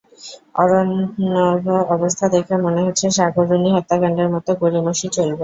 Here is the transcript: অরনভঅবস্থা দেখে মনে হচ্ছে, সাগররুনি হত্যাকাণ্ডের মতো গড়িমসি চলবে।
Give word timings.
অরনভঅবস্থা 0.55 2.25
দেখে 2.35 2.55
মনে 2.65 2.81
হচ্ছে, 2.85 3.05
সাগররুনি 3.17 3.69
হত্যাকাণ্ডের 3.75 4.29
মতো 4.35 4.51
গড়িমসি 4.61 5.07
চলবে। 5.15 5.39